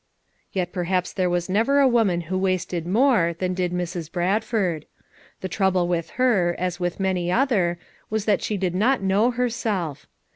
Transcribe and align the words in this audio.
Yet 0.51 0.73
perhaps 0.73 1.13
there 1.13 1.29
was 1.29 1.47
never 1.47 1.79
a 1.79 1.87
woman 1.87 2.21
who 2.21 2.35
wasted 2.39 2.87
more 2.87 3.35
than 3.37 3.53
did 3.53 3.71
Mrs. 3.71 4.11
Bradford. 4.11 4.87
The 5.41 5.47
trouble 5.47 5.87
with 5.87 6.09
her, 6.17 6.55
as 6.57 6.79
with 6.79 6.99
many 6.99 7.29
another, 7.29 7.77
w 8.05 8.07
T 8.09 8.15
as 8.15 8.25
that 8.25 8.41
she 8.41 8.57
did 8.57 8.73
not 8.73 9.03
know 9.03 9.29
herself. 9.29 10.07